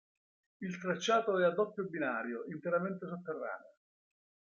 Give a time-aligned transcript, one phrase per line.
[0.57, 3.75] Il tracciato è a doppio binario interamente sotterraneo.